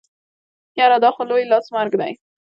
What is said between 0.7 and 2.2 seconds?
يره دا خو لوی لاس مرګ دی.